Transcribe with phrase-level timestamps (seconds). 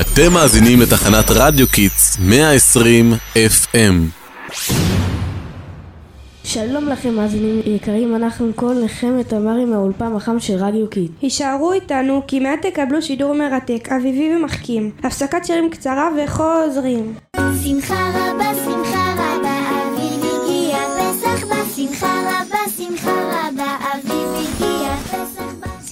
[0.00, 4.24] אתם מאזינים לתחנת רדיו קיטס 120 FM.
[6.44, 11.10] שלום לכם מאזינים יקרים, אנחנו קול נחמת תמרי מהאולפן החם של רדיו קיט.
[11.22, 14.90] הישארו איתנו כי מיד תקבלו שידור מרתק, אביבי ומחכים.
[15.04, 17.14] הפסקת שירים קצרה וחוזרים.
[17.64, 18.53] שמחה רבה,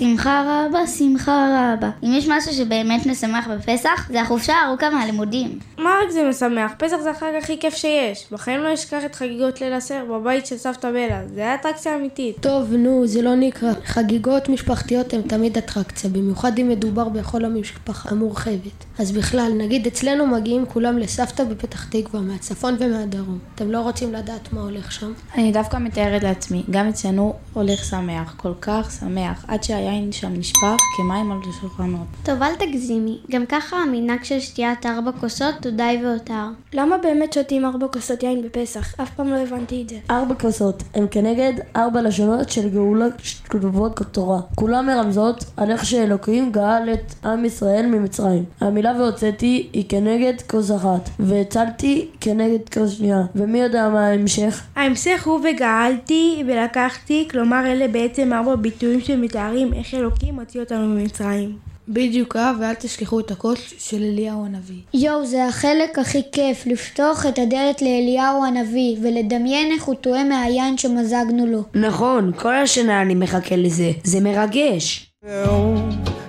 [0.02, 1.90] שמחה רבה, שמחה רבה.
[2.02, 5.58] אם יש משהו שבאמת משמח בפסח, זה החופשה הארוכה מהלימודים.
[5.78, 6.72] מה רק זה משמח?
[6.78, 8.26] פסח זה החג הכי כיף שיש.
[8.32, 11.22] בחיים לא אשכח את חגיגות ליל הסדר בבית של סבתא בלה.
[11.34, 12.36] זה היה אטרקציה אמיתית.
[12.40, 13.70] טוב, נו, זה לא נקרא.
[13.84, 18.84] חגיגות משפחתיות הן תמיד אטרקציה, במיוחד אם מדובר בכל המשפחה המורחבת.
[18.98, 23.38] אז בכלל, נגיד אצלנו מגיעים כולם לסבתא בפתח תקווה, מהצפון ומהדרום.
[23.54, 25.12] אתם לא רוצים לדעת מה הולך שם?
[25.34, 30.76] אני דווקא מתארת לעצמי, גם אצלנו הולך שמח, כל כך שמח, עד שהיין שם נשפך
[30.96, 32.06] כמים על השולחנות.
[32.22, 33.18] טוב, אל תגזימי.
[33.30, 36.44] גם ככה המנהג של שתיית ארבע כוסות הוא די והותר.
[36.74, 39.00] למה באמת שותים ארבע כוסות יין בפסח?
[39.00, 39.96] אף פעם לא הבנתי את זה.
[40.10, 44.40] ארבע כוסות הם כנגד ארבע לשונות של גאולה שכתובות בתורה.
[44.54, 48.44] כולן מרמזות על איך שאלוקים גאל את עם ישראל ממצרים.
[48.60, 53.22] המילה והוצאתי היא כנגד כוס אחת, והצלתי כנגד כוס שנייה.
[53.34, 54.62] ומי יודע מה ההמשך?
[54.76, 61.58] ההמשך הוא וגאלתי ולקחתי, כלומר אלה בעצם ארבע ביטויים שמתארים איך אלוקים הוציא אותנו ממצרים.
[61.88, 64.80] בדיוק אה, ואל תשכחו את הכוס של אליהו הנביא.
[64.94, 70.78] יואו, זה החלק הכי כיף, לפתוח את הדלת לאליהו הנביא, ולדמיין איך הוא טועה מהיין
[70.78, 71.62] שמזגנו לו.
[71.74, 73.90] נכון, כל השנה אני מחכה לזה.
[74.04, 75.12] זה מרגש.
[75.22, 75.78] והוא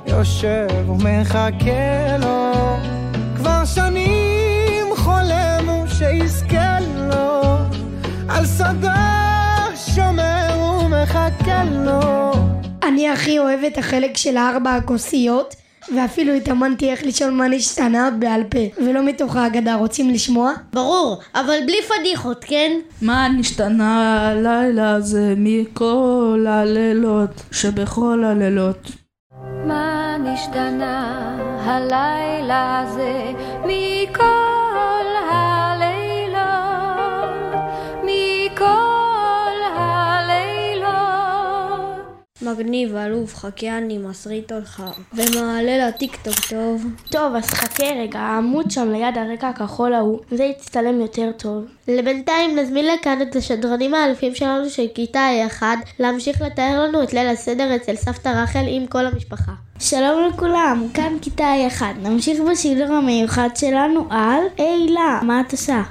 [0.08, 2.52] יושב ומחכה לו
[3.36, 7.58] כבר שנים חולם הוא שיזכה לו
[8.30, 9.66] על שדה
[9.96, 12.03] שומר ומחכה לו
[13.04, 15.56] אני הכי אוהב את החלק של הארבע הכוסיות,
[15.96, 19.76] ואפילו התאמנתי איך לשאול מה נשתנה בעל פה, ולא מתוך ההגדה.
[19.76, 20.54] רוצים לשמוע?
[20.74, 22.72] ברור, אבל בלי פדיחות, כן?
[23.02, 28.92] מה נשתנה הלילה הזה מכל הלילות שבכל הלילות?
[29.68, 31.36] מה נשתנה
[31.66, 33.32] הלילה הזה
[33.66, 34.43] מכל
[42.44, 44.84] מגניב, אלוף, חכה אני מסריט אותך.
[45.14, 46.86] ומעלה לטיקטוק טוב.
[47.10, 51.66] טוב, אז חכה רגע, העמוד שם ליד הרקע הכחול ההוא, זה יצטלם יותר טוב.
[51.88, 55.64] לבינתיים נזמין לכאן את השדרנים האלופים שלנו של כיתה A1
[56.00, 59.52] להמשיך לתאר לנו את ליל הסדר אצל סבתא רחל עם כל המשפחה.
[59.80, 61.84] שלום לכולם, כאן כיתה A1.
[62.02, 65.82] נמשיך בשידור המיוחד שלנו על הילה, מה את עושה?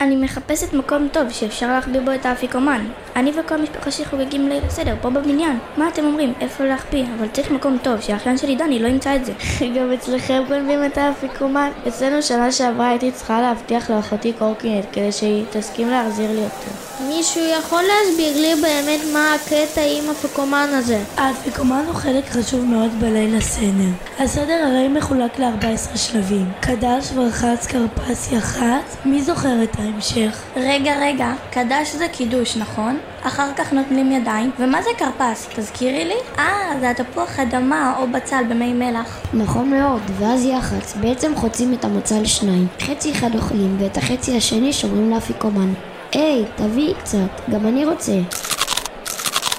[0.00, 2.86] אני מחפשת מקום טוב שאפשר להחביא בו את האפיקומן.
[3.16, 5.58] אני וכל המשפחה שחוגגים ליל הסדר פה בבניין.
[5.76, 6.32] מה אתם אומרים?
[6.40, 7.04] איפה להחביא?
[7.18, 9.32] אבל צריך מקום טוב, שהאחיין שלי דני לא ימצא את זה.
[9.76, 11.70] גם אצלכם גונבים את האפיקומן?
[11.88, 16.95] אצלנו שנה שעברה הייתי צריכה להבטיח לאחותי קורקינט כדי שהיא תסכים להחזיר לי אותו.
[17.00, 21.02] מישהו יכול להסביר לי באמת מה הקטע עם אפיקומן הזה?
[21.16, 23.90] האפיקומן הוא חלק חשוב מאוד בליל הסדר.
[24.18, 26.52] הסדר הרי מחולק ל-14 שלבים.
[26.60, 28.96] קדש, ורחץ, כרפס, יח"צ.
[29.04, 30.42] מי זוכר את ההמשך?
[30.56, 32.98] רגע, רגע, קדש זה קידוש, נכון?
[33.22, 35.48] אחר כך נותנים ידיים, ומה זה כרפס?
[35.56, 36.16] תזכירי לי?
[36.38, 39.20] אה, זה התפוח אדמה או בצל במי מלח.
[39.34, 42.66] נכון מאוד, ואז יח"צ בעצם חוצים את המצה לשניים.
[42.80, 45.72] חצי אחד אוכלים ואת החצי השני שומרים לאפיקומן.
[46.16, 48.12] היי, תביאי קצת, גם אני רוצה.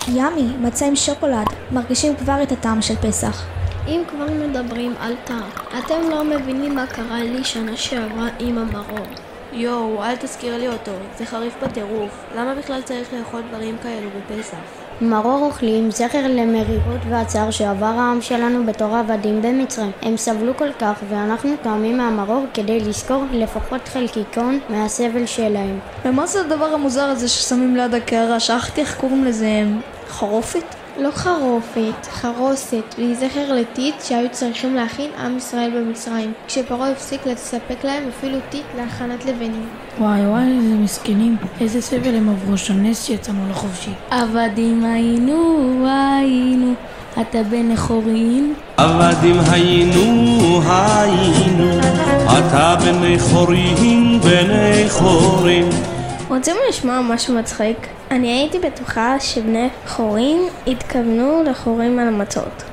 [0.08, 1.46] ימי, מצה עם שוקולד.
[1.72, 3.46] מרגישים כבר את הטעם של פסח.
[3.88, 9.06] אם כבר מדברים על טעם, אתם לא מבינים מה קרה לי שנה שעברה עם המרור.
[9.54, 12.12] יואו, אל תזכיר לי אותו, זה חריף בטירוף.
[12.36, 14.58] למה בכלל צריך לאכול דברים כאלו בפסח?
[15.02, 19.92] מרור אוכלים זכר למרירות והצער שעבר העם שלנו בתור עבדים במצרים.
[20.02, 25.80] הם סבלו כל כך ואנחנו טועמים מהמרור כדי לזכור לפחות חלקיקון מהסבל שלהם.
[26.06, 28.40] ומה זה הדבר המוזר הזה ששמים ליד הקערה?
[28.40, 29.64] שכחתי איך קוראים לזה,
[30.08, 30.77] חרופת?
[31.00, 37.84] לא חרופת, חרוסת, והיא זכר לטיט שהיו צריכים להכין עם ישראל במצרים, כשפרעה הפסיק לספק
[37.84, 39.68] להם אפילו טיט להכנת לבנים.
[40.00, 41.38] וואי וואי, איזה מסכנים.
[41.62, 43.92] איזה סבל הם עברו שם, נס שיצאנו לחופשי.
[44.12, 46.74] עבדים היינו, היינו,
[47.22, 48.54] אתה בן חורין.
[48.78, 51.80] עבדים היינו, היינו,
[52.24, 55.97] אתה בני חורין, בני חורין.
[56.28, 57.78] רוצים לשמוע משהו מצחיק?
[58.12, 62.64] אני הייתי בטוחה שבני חורים התכוונו לחורים על המצות.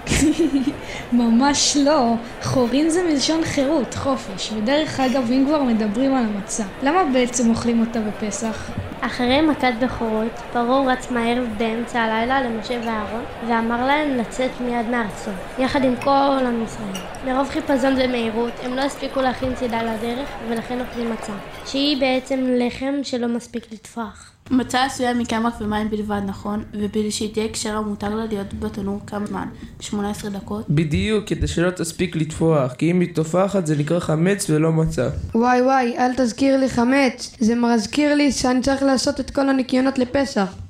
[1.12, 2.14] ממש לא.
[2.42, 4.52] חורין זה מלשון חירות, חופש.
[4.56, 8.70] ודרך אגב, אם כבר מדברים על המצה, למה בעצם אוכלים אותה בפסח?
[9.06, 15.30] אחרי מכת בכורות, פרעה רץ מהר באמצע הלילה למשה ואהרון, ואמר להם לצאת מיד מארצו,
[15.58, 17.04] יחד עם כל עם ישראל.
[17.24, 21.32] מרוב חיפזון ומהירות, הם לא הספיקו להכין צידה לדרך, ולכן אוכלים מצה,
[21.66, 24.33] שהיא בעצם לחם שלא מספיק לטפוח.
[24.50, 26.62] מצה עשויה מקמח ומים בלבד, נכון?
[26.74, 29.48] ובשביל שהיא תהיה כשרה מותר לה להיות בתנור כמה זמן?
[29.80, 30.64] 18 דקות?
[30.70, 35.08] בדיוק, כדי שלא תספיק לטפוח, כי אם היא טופחת זה נקרא חמץ ולא מצה.
[35.34, 37.36] וואי וואי, אל תזכיר לי חמץ.
[37.40, 40.63] זה מזכיר לי שאני צריך לעשות את כל הניקיונות לפסח.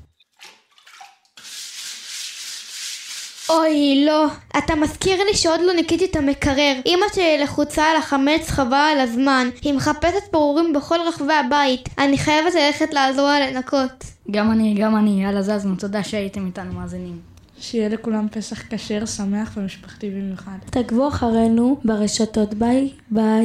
[3.50, 4.26] אוי, לא.
[4.58, 6.74] אתה מזכיר לי שעוד לא ניקיתי את המקרר.
[6.86, 9.48] אמא שלי לחוצה על החמץ חבל על הזמן.
[9.62, 11.88] היא מחפשת פירורים בכל רחבי הבית.
[11.98, 14.04] אני חייבת ללכת לעזור לה לנקות.
[14.30, 15.22] גם אני, גם אני.
[15.24, 17.18] יאללה זזנו, תודה שהייתם איתנו מאזינים.
[17.60, 20.58] שיהיה לכולם פסח כשר, שמח ומשפחתי במיוחד.
[20.70, 23.44] תעקבו אחרינו ברשתות ביי ביי.